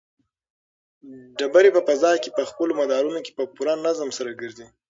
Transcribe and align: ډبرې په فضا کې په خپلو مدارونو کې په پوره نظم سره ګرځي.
ډبرې 1.37 1.69
په 1.73 1.81
فضا 1.87 2.11
کې 2.23 2.29
په 2.37 2.43
خپلو 2.49 2.71
مدارونو 2.81 3.19
کې 3.25 3.31
په 3.37 3.43
پوره 3.55 3.73
نظم 3.85 4.09
سره 4.17 4.31
ګرځي. 4.41 4.65